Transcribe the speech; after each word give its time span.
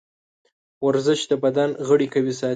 ورزش 0.87 1.19
د 1.31 1.33
بدن 1.43 1.69
غړي 1.87 2.07
قوي 2.13 2.33
ساتي. 2.39 2.49